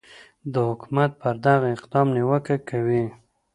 د 0.53 0.53
حکومت 0.69 1.11
پر 1.21 1.35
دغه 1.45 1.67
اقدام 1.77 2.07
نیوکه 2.15 2.55
کوي 2.69 3.05